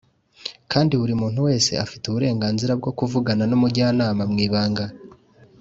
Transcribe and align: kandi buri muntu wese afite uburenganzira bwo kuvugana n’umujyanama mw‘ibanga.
kandi 0.71 0.93
buri 1.01 1.13
muntu 1.21 1.39
wese 1.47 1.71
afite 1.85 2.03
uburenganzira 2.07 2.71
bwo 2.79 2.91
kuvugana 2.99 3.43
n’umujyanama 3.47 4.23
mw‘ibanga. 4.31 4.85